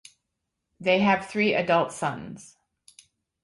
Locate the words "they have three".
0.79-1.53